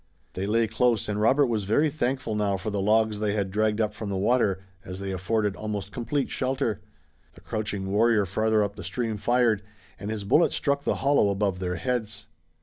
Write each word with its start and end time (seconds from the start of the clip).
They 0.33 0.47
lay 0.47 0.65
close 0.65 1.07
and 1.07 1.21
Robert 1.21 1.45
was 1.45 1.65
very 1.65 1.91
thankful 1.91 2.33
now 2.33 2.57
for 2.57 2.71
the 2.71 2.81
logs 2.81 3.19
they 3.19 3.35
had 3.35 3.51
dragged 3.51 3.79
up 3.79 3.93
from 3.93 4.09
the 4.09 4.17
water, 4.17 4.63
as 4.83 4.99
they 4.99 5.11
afforded 5.11 5.55
almost 5.55 5.91
complete 5.91 6.31
shelter. 6.31 6.81
The 7.35 7.41
crouching 7.41 7.91
warrior 7.91 8.25
farther 8.25 8.63
up 8.63 8.75
the 8.77 8.83
stream 8.83 9.17
fired, 9.17 9.61
and 9.99 10.09
his 10.09 10.23
bullet 10.23 10.53
struck 10.53 10.83
the 10.85 10.95
hollow 11.05 11.29
above 11.29 11.59
their 11.59 11.75
heads. 11.75 12.25